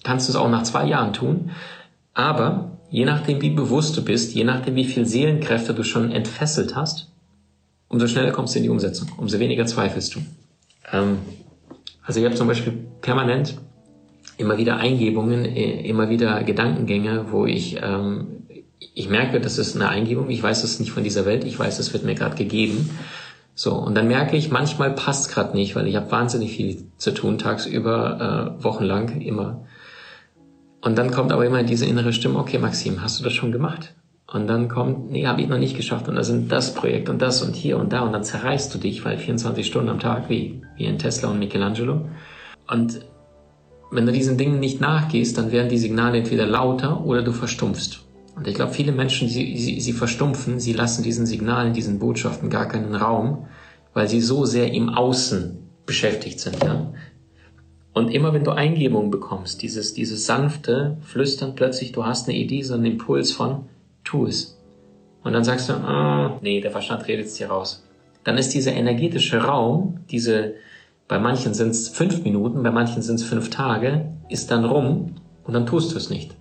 kannst 0.04 0.28
du 0.28 0.32
es 0.32 0.36
auch 0.36 0.50
nach 0.50 0.64
zwei 0.64 0.86
Jahren 0.86 1.14
tun. 1.14 1.52
Aber 2.20 2.72
je 2.90 3.06
nachdem, 3.06 3.42
wie 3.42 3.50
bewusst 3.50 3.96
du 3.96 4.04
bist, 4.04 4.36
je 4.36 4.44
nachdem, 4.44 4.76
wie 4.76 4.84
viel 4.84 5.06
Seelenkräfte 5.06 5.74
du 5.74 5.84
schon 5.84 6.12
entfesselt 6.12 6.76
hast, 6.76 7.08
umso 7.88 8.08
schneller 8.08 8.32
kommst 8.32 8.56
du 8.56 8.60
in 8.60 8.64
die 8.64 8.70
Umsetzung, 8.70 9.08
umso 9.16 9.40
weniger 9.40 9.66
zweifelst 9.66 10.16
du. 10.16 10.20
Ähm, 10.92 11.20
also 12.04 12.20
ich 12.20 12.26
habe 12.26 12.36
zum 12.36 12.48
Beispiel 12.48 12.74
permanent 13.00 13.58
immer 14.36 14.58
wieder 14.58 14.76
Eingebungen, 14.76 15.46
äh, 15.46 15.88
immer 15.88 16.10
wieder 16.10 16.44
Gedankengänge, 16.44 17.28
wo 17.32 17.46
ich, 17.46 17.78
ähm, 17.82 18.44
ich 18.94 19.08
merke, 19.08 19.40
das 19.40 19.58
ist 19.58 19.78
eine 19.78 19.88
Eingebung, 19.88 20.30
ich 20.30 20.44
weiß 20.44 20.66
es 20.66 20.72
ist 20.72 20.80
nicht 20.82 20.92
von 20.92 21.06
dieser 21.06 21.26
Welt, 21.26 21.46
ich 21.46 21.58
weiß, 21.58 21.80
es 21.80 21.94
wird 21.94 22.04
mir 22.04 22.16
gerade 22.16 22.36
gegeben. 22.36 22.90
So, 23.56 23.76
und 23.76 23.96
dann 23.96 24.10
merke 24.10 24.36
ich, 24.36 24.52
manchmal 24.52 24.92
passt 24.92 25.32
gerade 25.32 25.56
nicht, 25.56 25.74
weil 25.78 25.88
ich 25.88 25.96
habe 25.96 26.12
wahnsinnig 26.12 26.52
viel 26.52 26.84
zu 26.98 27.12
tun, 27.14 27.38
tagsüber, 27.38 28.58
äh, 28.60 28.64
wochenlang, 28.64 29.22
immer. 29.22 29.64
Und 30.82 30.98
dann 30.98 31.12
kommt 31.12 31.32
aber 31.32 31.46
immer 31.46 31.64
diese 31.64 31.86
innere 31.86 32.14
Stimme, 32.14 32.40
okay, 32.40 32.58
Maxim, 32.58 33.02
hast 33.02 33.20
du 33.20 33.24
das 33.24 33.34
schon 33.34 33.52
gemacht? 33.52 33.94
Und 34.32 34.48
dann 34.48 34.70
kommt, 34.70 35.12
nee, 35.12 35.26
habe 35.26 35.42
ich 35.42 35.48
noch 35.48 35.58
nicht 35.58 35.76
geschafft. 35.76 36.08
Und 36.08 36.16
da 36.16 36.24
sind 36.24 36.52
das 36.52 36.74
Projekt 36.76 37.10
und 37.10 37.22
das 37.22 37.42
und 37.42 37.56
hier 37.56 37.78
und 37.78 37.92
da. 37.92 38.02
Und 38.02 38.14
dann 38.14 38.24
zerreißt 38.24 38.74
du 38.74 38.78
dich, 38.78 39.04
weil 39.04 39.18
24 39.18 39.66
Stunden 39.66 39.90
am 39.90 40.00
Tag, 40.00 40.30
wie, 40.30 40.62
wie 40.78 40.86
in 40.86 41.00
Tesla 41.00 41.30
und 41.30 41.40
Michelangelo. 41.40 42.02
Und 42.68 43.00
wenn 43.92 44.06
du 44.06 44.12
diesen 44.12 44.38
Dingen 44.38 44.60
nicht 44.60 44.82
nachgehst, 44.82 45.38
dann 45.38 45.52
werden 45.52 45.70
die 45.70 45.80
Signale 45.80 46.20
entweder 46.20 46.46
lauter 46.46 47.04
oder 47.04 47.24
du 47.24 47.32
verstumpfst. 47.32 48.02
Und 48.36 48.48
ich 48.48 48.54
glaube, 48.54 48.72
viele 48.72 48.92
Menschen, 48.92 49.28
sie, 49.28 49.58
sie, 49.58 49.82
sie 49.82 49.94
verstumpfen, 49.94 50.60
sie 50.60 50.74
lassen 50.74 51.04
diesen 51.04 51.26
Signalen, 51.26 51.74
diesen 51.74 51.98
Botschaften 51.98 52.52
gar 52.52 52.68
keinen 52.68 52.96
Raum, 52.96 53.48
weil 53.94 54.08
sie 54.08 54.22
so 54.22 54.46
sehr 54.46 54.72
im 54.72 54.90
Außen 54.90 55.58
beschäftigt 55.88 56.40
sind. 56.40 56.64
Ja? 56.64 56.94
Und 57.94 58.10
immer 58.10 58.34
wenn 58.34 58.44
du 58.44 58.52
Eingebungen 58.52 59.12
bekommst, 59.12 59.62
dieses, 59.62 59.94
dieses 59.94 60.26
sanfte 60.26 60.98
Flüstern 61.02 61.56
plötzlich, 61.56 61.92
du 61.92 62.06
hast 62.06 62.28
eine 62.28 62.38
Idee, 62.38 62.62
so 62.62 62.76
einen 62.76 62.86
Impuls 62.86 63.32
von, 63.32 63.66
tu 64.04 64.26
es. 64.26 64.60
Und 65.24 65.34
dann 65.34 65.44
sagst 65.44 65.70
du, 65.70 65.74
ah, 65.74 66.40
nee, 66.42 66.62
der 66.62 66.72
Verstand 66.72 67.08
redet 67.08 67.26
es 67.26 67.34
dir 67.36 67.50
raus. 67.50 67.86
Dann 68.24 68.38
ist 68.38 68.54
dieser 68.54 68.74
energetische 68.74 69.44
Raum, 69.44 70.00
diese, 70.12 70.54
bei 71.08 71.20
manchen 71.20 71.54
sind 71.54 71.70
es 71.72 71.90
fünf 71.90 72.24
Minuten, 72.24 72.64
bei 72.64 72.72
manchen 72.72 73.02
sind 73.02 73.16
es 73.16 73.24
fünf 73.24 73.50
Tage, 73.50 74.12
ist 74.30 74.52
dann 74.52 74.66
rum 74.66 75.16
und 75.44 75.54
dann 75.54 75.66
tust 75.66 75.92
du 75.92 75.98
es 75.98 76.10
nicht. 76.10 76.36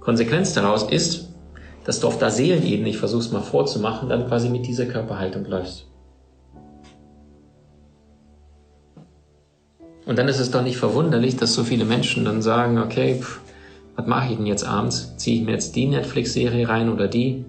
Konsequenz 0.00 0.52
daraus 0.54 0.90
ist, 0.90 1.28
dass 1.84 2.00
du 2.00 2.06
auf 2.06 2.18
der 2.18 2.30
Seelenebene, 2.30 2.88
ich 2.88 2.98
versuch's 2.98 3.30
mal 3.30 3.40
vorzumachen, 3.40 4.08
dann 4.08 4.26
quasi 4.26 4.50
mit 4.50 4.66
dieser 4.66 4.86
Körperhaltung 4.86 5.44
läufst. 5.46 5.86
Und 10.08 10.18
dann 10.18 10.26
ist 10.26 10.40
es 10.40 10.50
doch 10.50 10.62
nicht 10.62 10.78
verwunderlich, 10.78 11.36
dass 11.36 11.52
so 11.52 11.64
viele 11.64 11.84
Menschen 11.84 12.24
dann 12.24 12.40
sagen, 12.40 12.78
okay, 12.78 13.16
pff, 13.20 13.40
was 13.94 14.06
mache 14.06 14.30
ich 14.30 14.38
denn 14.38 14.46
jetzt 14.46 14.64
abends? 14.64 15.14
Ziehe 15.18 15.38
ich 15.38 15.44
mir 15.44 15.52
jetzt 15.52 15.76
die 15.76 15.86
Netflix-Serie 15.86 16.66
rein 16.66 16.88
oder 16.88 17.08
die? 17.08 17.44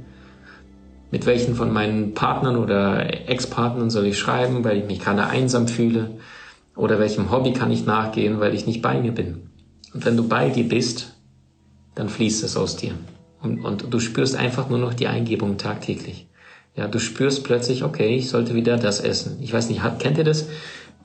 Mit 1.10 1.26
welchen 1.26 1.56
von 1.56 1.72
meinen 1.72 2.14
Partnern 2.14 2.58
oder 2.58 3.30
Ex-Partnern 3.30 3.90
soll 3.90 4.08
ich 4.08 4.20
schreiben, 4.20 4.66
weil 4.66 4.80
ich 4.80 4.86
mich 4.88 5.00
gerade 5.00 5.26
einsam 5.26 5.70
fühle? 5.70 6.10
Oder 6.76 7.00
welchem 7.00 7.32
Hobby 7.32 7.54
kann 7.54 7.72
ich 7.72 7.86
nachgehen, 7.86 8.42
weil 8.42 8.54
ich 8.54 8.68
nicht 8.68 8.82
bei 8.82 9.00
mir 9.00 9.14
bin? 9.14 9.50
Und 9.94 10.06
wenn 10.06 10.18
du 10.18 10.28
bei 10.28 10.50
dir 10.50 10.68
bist, 10.68 11.16
dann 11.96 12.10
fließt 12.10 12.44
es 12.44 12.58
aus 12.58 12.76
dir. 12.76 12.92
Und, 13.42 13.64
und 13.64 13.86
du 13.90 14.02
spürst 14.02 14.36
einfach 14.36 14.70
nur 14.70 14.80
noch 14.80 14.94
die 14.94 15.08
Eingebung 15.08 15.58
tagtäglich. 15.58 16.28
Ja, 16.76 16.90
du 16.90 17.00
spürst 17.00 17.46
plötzlich, 17.46 17.86
okay, 17.86 18.18
ich 18.18 18.28
sollte 18.28 18.54
wieder 18.54 18.76
das 18.76 19.00
essen. 19.00 19.38
Ich 19.40 19.54
weiß 19.54 19.70
nicht, 19.70 19.82
kennt 20.00 20.18
ihr 20.18 20.26
das? 20.26 20.48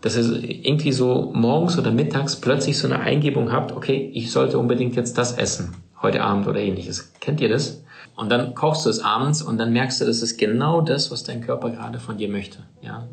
Dass 0.05 0.19
ihr 0.19 0.67
irgendwie 0.67 0.93
so 0.93 1.33
morgens 1.35 1.79
oder 1.79 1.91
mittags 1.91 2.37
plötzlich 2.37 2.77
so 2.77 2.87
eine 2.87 3.01
Eingebung 3.01 3.51
habt, 3.51 3.73
okay, 3.73 4.11
ich 4.13 4.31
sollte 4.31 4.59
unbedingt 4.59 4.97
jetzt 4.97 5.17
das 5.17 5.33
essen, 5.33 5.75
heute 6.03 6.23
Abend 6.23 6.47
oder 6.47 6.61
ähnliches. 6.61 7.15
Kennt 7.21 7.41
ihr 7.41 7.49
das? 7.49 7.83
Und 8.15 8.31
dann 8.31 8.55
kochst 8.55 8.85
du 8.85 8.91
es 8.91 9.01
abends 9.01 9.41
und 9.41 9.57
dann 9.57 9.73
merkst 9.73 10.03
du, 10.03 10.05
das 10.05 10.21
ist 10.21 10.37
genau 10.37 10.83
das, 10.83 11.11
was 11.11 11.25
dein 11.25 11.41
Körper 11.41 11.71
gerade 11.71 11.99
von 11.99 12.19
dir 12.19 12.29
möchte. 12.29 12.59
Ja, 12.83 13.09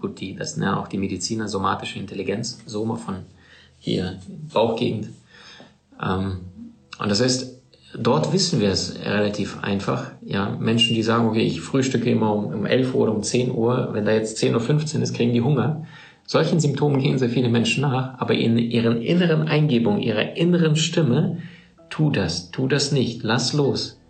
gut, 0.00 0.18
die, 0.18 0.34
das 0.34 0.56
ja 0.56 0.80
auch 0.80 0.88
die 0.88 0.96
Mediziner, 0.96 1.46
somatische 1.46 1.98
Intelligenz, 1.98 2.58
Soma 2.64 2.96
von 2.96 3.16
hier, 3.78 4.18
Bauchgegend. 4.50 5.10
Ähm, 6.02 6.38
und 6.98 7.10
das 7.10 7.20
heißt, 7.20 7.54
dort 7.98 8.32
wissen 8.32 8.60
wir 8.60 8.70
es 8.70 8.98
relativ 9.04 9.62
einfach. 9.62 10.12
Ja, 10.22 10.56
Menschen, 10.58 10.94
die 10.94 11.02
sagen, 11.02 11.28
okay, 11.28 11.42
ich 11.42 11.60
frühstücke 11.60 12.10
immer 12.10 12.34
um, 12.34 12.46
um 12.46 12.64
11 12.64 12.94
Uhr 12.94 13.02
oder 13.02 13.14
um 13.14 13.22
10 13.22 13.50
Uhr, 13.50 13.90
wenn 13.92 14.06
da 14.06 14.12
jetzt 14.12 14.42
10.15 14.42 14.96
Uhr 14.96 15.02
ist, 15.02 15.14
kriegen 15.14 15.34
die 15.34 15.42
Hunger. 15.42 15.84
Solchen 16.32 16.60
Symptomen 16.60 17.00
gehen 17.00 17.18
sehr 17.18 17.28
viele 17.28 17.48
Menschen 17.48 17.80
nach, 17.80 18.20
aber 18.20 18.34
in 18.34 18.56
ihren 18.56 19.02
inneren 19.02 19.48
Eingebungen, 19.48 20.00
ihrer 20.00 20.36
inneren 20.36 20.76
Stimme, 20.76 21.38
tu 21.88 22.12
das, 22.12 22.52
tu 22.52 22.68
das 22.68 22.92
nicht, 22.92 23.24
lass 23.24 23.52
los. 23.52 24.00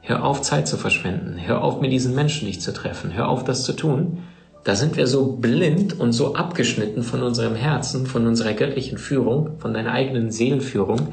Hör 0.00 0.24
auf, 0.24 0.40
Zeit 0.40 0.68
zu 0.68 0.76
verschwenden. 0.76 1.36
Hör 1.36 1.64
auf, 1.64 1.80
mit 1.80 1.90
diesen 1.90 2.14
Menschen 2.14 2.46
nicht 2.46 2.62
zu 2.62 2.72
treffen. 2.72 3.12
Hör 3.12 3.28
auf, 3.28 3.42
das 3.42 3.64
zu 3.64 3.72
tun. 3.72 4.18
Da 4.62 4.76
sind 4.76 4.96
wir 4.96 5.08
so 5.08 5.32
blind 5.32 5.98
und 5.98 6.12
so 6.12 6.36
abgeschnitten 6.36 7.02
von 7.02 7.24
unserem 7.24 7.56
Herzen, 7.56 8.06
von 8.06 8.24
unserer 8.28 8.52
göttlichen 8.52 8.96
Führung, 8.96 9.58
von 9.58 9.74
deiner 9.74 9.90
eigenen 9.90 10.30
Seelenführung, 10.30 11.08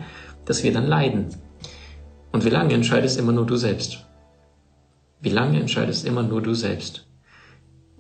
dass 0.46 0.64
wir 0.64 0.72
dann 0.72 0.86
leiden. 0.86 1.30
Und 2.32 2.46
wie 2.46 2.50
lange 2.50 2.76
entscheidest 2.76 3.18
immer 3.18 3.32
nur 3.32 3.48
du 3.48 3.56
selbst? 3.56 4.06
Wie 5.22 5.32
lange 5.32 5.60
entscheidest 5.60 6.06
immer 6.06 6.22
nur 6.22 6.44
du 6.44 6.54
selbst? 6.54 7.08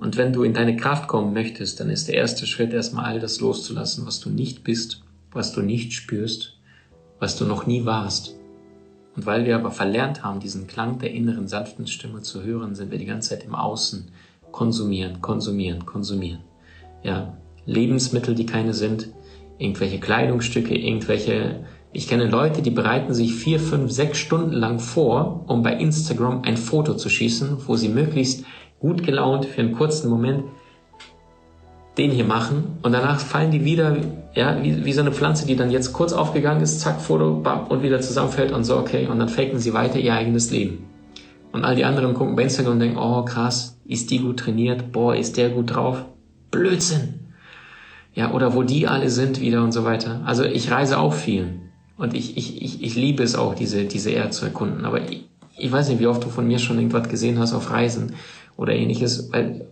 Und 0.01 0.17
wenn 0.17 0.33
du 0.33 0.41
in 0.41 0.55
deine 0.55 0.75
Kraft 0.75 1.07
kommen 1.07 1.31
möchtest, 1.31 1.79
dann 1.79 1.91
ist 1.91 2.07
der 2.07 2.15
erste 2.15 2.47
Schritt 2.47 2.73
erstmal 2.73 3.05
all 3.05 3.19
das 3.19 3.39
loszulassen, 3.39 4.07
was 4.07 4.19
du 4.19 4.31
nicht 4.31 4.63
bist, 4.63 5.03
was 5.31 5.53
du 5.53 5.61
nicht 5.61 5.93
spürst, 5.93 6.57
was 7.19 7.37
du 7.37 7.45
noch 7.45 7.67
nie 7.67 7.85
warst. 7.85 8.35
Und 9.15 9.27
weil 9.27 9.45
wir 9.45 9.53
aber 9.53 9.69
verlernt 9.69 10.23
haben, 10.23 10.39
diesen 10.39 10.65
Klang 10.65 10.97
der 10.97 11.11
inneren 11.11 11.47
sanften 11.47 11.85
Stimme 11.85 12.23
zu 12.23 12.41
hören, 12.41 12.73
sind 12.73 12.89
wir 12.89 12.97
die 12.97 13.05
ganze 13.05 13.29
Zeit 13.29 13.43
im 13.43 13.53
Außen 13.53 14.07
konsumieren, 14.51 15.21
konsumieren, 15.21 15.85
konsumieren. 15.85 16.39
Ja, 17.03 17.37
Lebensmittel, 17.67 18.33
die 18.33 18.47
keine 18.47 18.73
sind, 18.73 19.09
irgendwelche 19.59 19.99
Kleidungsstücke, 19.99 20.75
irgendwelche 20.75 21.63
ich 21.93 22.07
kenne 22.07 22.25
Leute, 22.25 22.61
die 22.61 22.71
bereiten 22.71 23.13
sich 23.13 23.35
vier, 23.35 23.59
fünf, 23.59 23.91
sechs 23.91 24.17
Stunden 24.17 24.53
lang 24.53 24.79
vor, 24.79 25.43
um 25.47 25.61
bei 25.61 25.73
Instagram 25.75 26.41
ein 26.43 26.55
Foto 26.55 26.95
zu 26.95 27.09
schießen, 27.09 27.67
wo 27.67 27.75
sie 27.75 27.89
möglichst 27.89 28.45
gut 28.81 29.03
gelaunt 29.03 29.45
für 29.45 29.61
einen 29.61 29.73
kurzen 29.73 30.09
Moment 30.09 30.43
den 31.97 32.11
hier 32.11 32.25
machen 32.25 32.79
und 32.83 32.93
danach 32.93 33.19
fallen 33.19 33.51
die 33.51 33.65
wieder, 33.65 33.97
ja, 34.33 34.61
wie, 34.63 34.85
wie 34.85 34.93
so 34.93 35.01
eine 35.01 35.11
Pflanze, 35.11 35.45
die 35.45 35.55
dann 35.55 35.71
jetzt 35.71 35.91
kurz 35.91 36.13
aufgegangen 36.13 36.61
ist, 36.61 36.79
zack, 36.79 37.01
Foto, 37.01 37.35
bam, 37.35 37.67
und 37.67 37.83
wieder 37.83 37.99
zusammenfällt 37.99 38.51
und 38.51 38.63
so, 38.63 38.77
okay, 38.77 39.07
und 39.07 39.19
dann 39.19 39.29
faken 39.29 39.59
sie 39.59 39.73
weiter 39.73 39.99
ihr 39.99 40.13
eigenes 40.13 40.51
Leben. 40.51 40.85
Und 41.51 41.65
all 41.65 41.75
die 41.75 41.83
anderen 41.83 42.13
gucken 42.13 42.35
bei 42.35 42.43
Instagram 42.43 42.73
und 42.73 42.79
denken, 42.79 42.97
oh 42.97 43.23
krass, 43.23 43.77
ist 43.85 44.09
die 44.09 44.19
gut 44.19 44.39
trainiert, 44.39 44.93
boah, 44.93 45.15
ist 45.15 45.35
der 45.35 45.49
gut 45.49 45.75
drauf. 45.75 46.05
Blödsinn. 46.49 47.19
Ja, 48.13 48.31
oder 48.31 48.55
wo 48.55 48.63
die 48.63 48.87
alle 48.87 49.09
sind 49.09 49.41
wieder 49.41 49.61
und 49.61 49.73
so 49.73 49.83
weiter. 49.83 50.21
Also 50.25 50.43
ich 50.45 50.71
reise 50.71 50.97
auch 50.97 51.13
viel. 51.13 51.59
Und 51.97 52.13
ich, 52.13 52.37
ich, 52.37 52.61
ich, 52.61 52.83
ich 52.83 52.95
liebe 52.95 53.21
es 53.21 53.35
auch, 53.35 53.53
diese, 53.53 53.83
diese 53.83 54.11
Erde 54.11 54.29
zu 54.29 54.45
erkunden. 54.45 54.85
Aber 54.85 55.01
ich, 55.01 55.29
ich 55.57 55.71
weiß 55.71 55.89
nicht, 55.89 55.99
wie 55.99 56.07
oft 56.07 56.23
du 56.23 56.29
von 56.29 56.47
mir 56.47 56.59
schon 56.59 56.77
irgendwas 56.77 57.09
gesehen 57.09 57.37
hast 57.37 57.53
auf 57.53 57.69
Reisen 57.69 58.13
oder 58.57 58.73
ähnliches, 58.73 59.31
weil 59.31 59.67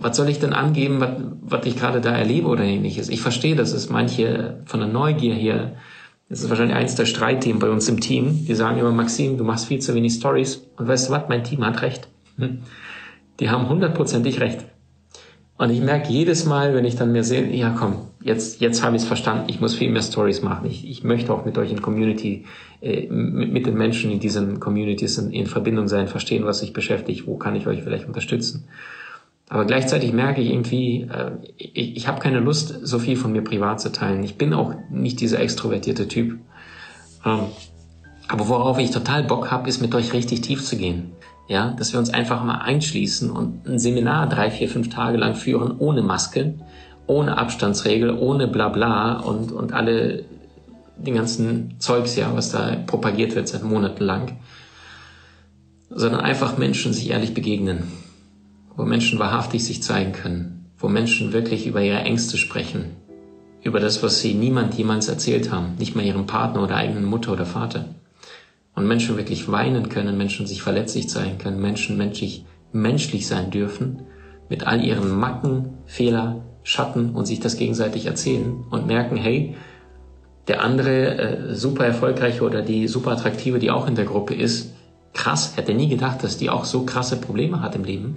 was 0.00 0.16
soll 0.16 0.28
ich 0.28 0.38
denn 0.38 0.52
angeben, 0.52 1.00
was, 1.00 1.10
was 1.42 1.66
ich 1.66 1.76
gerade 1.76 2.00
da 2.00 2.10
erlebe 2.10 2.48
oder 2.48 2.64
ähnliches? 2.64 3.08
Ich 3.08 3.20
verstehe, 3.20 3.56
dass 3.56 3.72
es 3.72 3.88
manche 3.88 4.60
von 4.66 4.80
der 4.80 4.88
Neugier 4.88 5.34
hier, 5.34 5.76
das 6.28 6.42
ist 6.42 6.50
wahrscheinlich 6.50 6.76
eins 6.76 6.94
der 6.94 7.06
Streitthemen 7.06 7.58
bei 7.58 7.70
uns 7.70 7.88
im 7.88 8.00
Team, 8.00 8.44
die 8.46 8.54
sagen 8.54 8.78
immer, 8.78 8.92
Maxim, 8.92 9.38
du 9.38 9.44
machst 9.44 9.66
viel 9.66 9.80
zu 9.80 9.94
wenig 9.94 10.14
Stories. 10.14 10.62
Und 10.76 10.88
weißt 10.88 11.08
du 11.08 11.12
was, 11.12 11.28
mein 11.28 11.44
Team 11.44 11.64
hat 11.64 11.82
recht. 11.82 12.08
Hm? 12.36 12.60
Die 13.40 13.50
haben 13.50 13.68
hundertprozentig 13.68 14.40
recht. 14.40 14.64
Und 15.58 15.70
ich 15.70 15.80
merke 15.80 16.12
jedes 16.12 16.44
Mal, 16.44 16.72
wenn 16.74 16.84
ich 16.84 16.94
dann 16.94 17.10
mir 17.10 17.24
sehe, 17.24 17.52
ja 17.52 17.74
komm, 17.76 17.96
jetzt, 18.22 18.60
jetzt 18.60 18.84
habe 18.84 18.94
ich 18.94 19.02
es 19.02 19.08
verstanden, 19.08 19.46
ich 19.48 19.60
muss 19.60 19.74
viel 19.74 19.90
mehr 19.90 20.02
Stories 20.02 20.40
machen. 20.40 20.70
Ich, 20.70 20.88
ich 20.88 21.02
möchte 21.02 21.34
auch 21.34 21.44
mit 21.44 21.58
euch 21.58 21.72
in 21.72 21.82
Community, 21.82 22.44
äh, 22.80 23.08
mit, 23.08 23.52
mit 23.52 23.66
den 23.66 23.74
Menschen 23.74 24.12
in 24.12 24.20
diesen 24.20 24.60
Communities 24.60 25.18
in, 25.18 25.32
in 25.32 25.46
Verbindung 25.46 25.88
sein, 25.88 26.06
verstehen, 26.06 26.44
was 26.44 26.60
sich 26.60 26.72
beschäftigt, 26.72 27.26
wo 27.26 27.36
kann 27.36 27.56
ich 27.56 27.66
euch 27.66 27.82
vielleicht 27.82 28.06
unterstützen. 28.06 28.68
Aber 29.48 29.64
gleichzeitig 29.64 30.12
merke 30.12 30.40
ich 30.40 30.50
irgendwie, 30.50 31.08
äh, 31.12 31.32
ich, 31.56 31.96
ich 31.96 32.08
habe 32.08 32.20
keine 32.20 32.38
Lust, 32.38 32.78
so 32.82 33.00
viel 33.00 33.16
von 33.16 33.32
mir 33.32 33.42
privat 33.42 33.80
zu 33.80 33.90
teilen. 33.90 34.22
Ich 34.22 34.36
bin 34.38 34.54
auch 34.54 34.74
nicht 34.90 35.20
dieser 35.20 35.40
extrovertierte 35.40 36.06
Typ. 36.06 36.38
Ähm, 37.26 37.40
aber 38.28 38.48
worauf 38.48 38.78
ich 38.78 38.92
total 38.92 39.24
Bock 39.24 39.50
habe, 39.50 39.68
ist 39.68 39.80
mit 39.80 39.92
euch 39.94 40.12
richtig 40.12 40.42
tief 40.42 40.62
zu 40.62 40.76
gehen. 40.76 41.12
Ja, 41.48 41.70
dass 41.70 41.92
wir 41.94 41.98
uns 41.98 42.10
einfach 42.10 42.44
mal 42.44 42.58
einschließen 42.58 43.30
und 43.30 43.66
ein 43.66 43.78
Seminar 43.78 44.28
drei, 44.28 44.50
vier, 44.50 44.68
fünf 44.68 44.90
Tage 44.90 45.16
lang 45.16 45.34
führen, 45.34 45.76
ohne 45.78 46.02
Maske, 46.02 46.54
ohne 47.06 47.38
Abstandsregel, 47.38 48.10
ohne 48.10 48.46
Blabla 48.46 49.20
und, 49.20 49.50
und 49.50 49.72
alle 49.72 50.24
den 50.98 51.14
ganzen 51.14 51.76
Zeugs 51.78 52.16
ja, 52.16 52.34
was 52.34 52.50
da 52.50 52.76
propagiert 52.86 53.34
wird 53.34 53.48
seit 53.48 53.64
Monaten 53.64 54.04
lang, 54.04 54.36
sondern 55.88 56.20
einfach 56.20 56.58
Menschen 56.58 56.92
sich 56.92 57.08
ehrlich 57.08 57.32
begegnen, 57.32 57.84
wo 58.76 58.84
Menschen 58.84 59.18
wahrhaftig 59.18 59.64
sich 59.64 59.82
zeigen 59.82 60.12
können, 60.12 60.66
wo 60.76 60.88
Menschen 60.88 61.32
wirklich 61.32 61.66
über 61.66 61.80
ihre 61.80 62.00
Ängste 62.00 62.36
sprechen, 62.36 62.96
über 63.62 63.80
das, 63.80 64.02
was 64.02 64.20
sie 64.20 64.34
niemand 64.34 64.74
jemals 64.74 65.08
erzählt 65.08 65.50
haben, 65.50 65.76
nicht 65.78 65.96
mal 65.96 66.04
ihrem 66.04 66.26
Partner 66.26 66.62
oder 66.62 66.76
eigenen 66.76 67.04
Mutter 67.04 67.32
oder 67.32 67.46
Vater 67.46 67.86
und 68.74 68.86
Menschen 68.86 69.16
wirklich 69.16 69.50
weinen 69.50 69.88
können, 69.88 70.16
Menschen 70.16 70.46
sich 70.46 70.62
verletzlich 70.62 71.08
zeigen 71.08 71.38
können, 71.38 71.60
Menschen 71.60 71.96
menschlich, 71.96 72.44
menschlich 72.72 73.26
sein 73.26 73.50
dürfen, 73.50 74.02
mit 74.48 74.66
all 74.66 74.84
ihren 74.84 75.10
Macken, 75.10 75.78
Fehler, 75.86 76.42
Schatten 76.62 77.10
und 77.14 77.26
sich 77.26 77.40
das 77.40 77.56
gegenseitig 77.56 78.06
erzählen 78.06 78.64
und 78.70 78.86
merken, 78.86 79.16
hey, 79.16 79.56
der 80.48 80.62
andere 80.62 81.18
äh, 81.18 81.54
super 81.54 81.84
erfolgreiche 81.84 82.42
oder 82.42 82.62
die 82.62 82.88
super 82.88 83.12
attraktive, 83.12 83.58
die 83.58 83.70
auch 83.70 83.86
in 83.86 83.94
der 83.94 84.06
Gruppe 84.06 84.34
ist, 84.34 84.72
krass, 85.12 85.56
hätte 85.56 85.74
nie 85.74 85.88
gedacht, 85.88 86.22
dass 86.22 86.38
die 86.38 86.50
auch 86.50 86.64
so 86.64 86.84
krasse 86.84 87.16
Probleme 87.16 87.60
hat 87.60 87.74
im 87.74 87.84
Leben. 87.84 88.16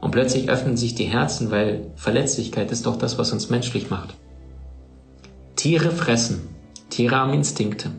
Und 0.00 0.10
plötzlich 0.10 0.50
öffnen 0.50 0.76
sich 0.76 0.94
die 0.94 1.04
Herzen, 1.04 1.50
weil 1.50 1.92
Verletzlichkeit 1.94 2.72
ist 2.72 2.86
doch 2.86 2.96
das, 2.96 3.18
was 3.18 3.32
uns 3.32 3.50
menschlich 3.50 3.88
macht. 3.88 4.14
Tiere 5.54 5.92
fressen. 5.92 6.48
Tiere 6.90 7.16
haben 7.16 7.32
Instinkte. 7.32 7.90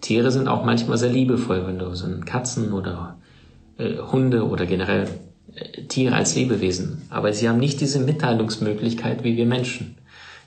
Tiere 0.00 0.30
sind 0.30 0.48
auch 0.48 0.64
manchmal 0.64 0.98
sehr 0.98 1.10
liebevoll, 1.10 1.66
wenn 1.66 1.78
du 1.78 1.94
so 1.94 2.06
Katzen 2.24 2.72
oder 2.72 3.16
äh, 3.78 3.96
Hunde 3.98 4.46
oder 4.46 4.66
generell 4.66 5.08
äh, 5.54 5.82
Tiere 5.84 6.14
als 6.14 6.34
Lebewesen. 6.36 7.02
Aber 7.10 7.32
sie 7.32 7.48
haben 7.48 7.58
nicht 7.58 7.80
diese 7.80 8.00
Mitteilungsmöglichkeit 8.00 9.24
wie 9.24 9.36
wir 9.36 9.46
Menschen. 9.46 9.96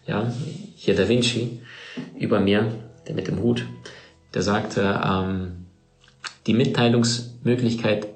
Ja, 0.08 0.32
hier 0.76 0.96
Da 0.96 1.08
Vinci 1.08 1.60
über 2.18 2.40
mir, 2.40 2.74
der 3.08 3.16
mit 3.16 3.28
dem 3.28 3.40
Hut, 3.40 3.66
der 4.34 4.42
sagte, 4.42 5.00
ähm, 5.06 5.66
die 6.48 6.54
Mitteilungsmöglichkeit 6.54 8.08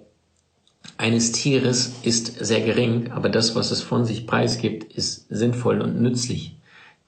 eines 0.98 1.32
Tieres 1.32 1.94
ist 2.04 2.44
sehr 2.44 2.62
gering, 2.62 3.12
aber 3.12 3.30
das, 3.30 3.56
was 3.56 3.72
es 3.72 3.82
von 3.82 4.06
sich 4.06 4.26
preisgibt, 4.26 4.94
ist 4.94 5.28
sinnvoll 5.30 5.82
und 5.82 6.02
nützlich. 6.02 6.56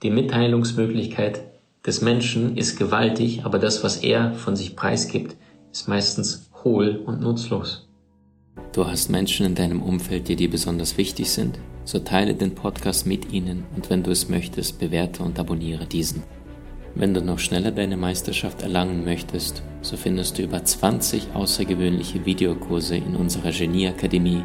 Die 0.03 0.10
Mitteilungsmöglichkeit 0.10 1.41
des 1.88 2.01
Menschen 2.01 2.58
ist 2.58 2.77
gewaltig, 2.77 3.46
aber 3.46 3.60
das, 3.60 3.84
was 3.84 3.98
er 3.98 4.34
von 4.34 4.58
sich 4.58 4.75
preisgibt, 4.75 5.38
ist 5.72 5.88
meistens 5.88 6.51
hohl 6.63 7.01
und 7.06 7.22
nutzlos. 7.22 7.88
Du 8.74 8.86
hast 8.86 9.10
Menschen 9.10 9.46
in 9.46 9.56
deinem 9.56 9.82
Umfeld, 9.82 10.27
die 10.27 10.36
dir 10.36 10.50
besonders 10.50 10.98
wichtig 10.98 11.32
sind? 11.32 11.58
So 11.86 12.00
teile 12.00 12.34
den 12.36 12.53
Podcast 12.53 13.08
mit 13.08 13.32
ihnen 13.32 13.63
und 13.75 13.89
wenn 13.89 14.03
du 14.03 14.12
es 14.12 14.27
möchtest, 14.27 14.79
bewerte 14.79 15.24
und 15.24 15.39
abonniere 15.39 15.86
diesen. 15.86 16.24
Wenn 16.94 17.13
du 17.13 17.22
noch 17.22 17.39
schneller 17.39 17.72
deine 17.72 17.96
Meisterschaft 17.96 18.63
erlangen 18.63 19.06
möchtest, 19.06 19.63
so 19.82 19.96
findest 19.96 20.38
du 20.38 20.44
über 20.44 20.63
20 20.63 21.36
außergewöhnliche 21.36 22.25
Videokurse 22.25 22.98
in 22.98 23.15
unserer 23.15 23.51
Genieakademie 23.51 24.44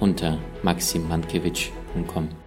unter 0.00 0.38
maximmankiewicz.com. 0.62 2.39